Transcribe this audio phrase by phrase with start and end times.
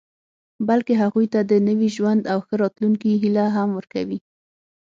[0.67, 4.19] بلکې هغوی ته د نوي ژوند او ښه راتلونکي هیله هم ورکوي